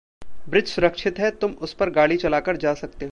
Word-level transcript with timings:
Bridge 0.49 0.67
सुरक्षित 0.67 1.19
है, 1.19 1.31
तुम 1.31 1.51
उसपर 1.51 1.89
गाड़ी 1.89 2.17
चलाकर 2.17 2.57
जा 2.57 2.73
सकते 2.73 3.05
हो। 3.05 3.09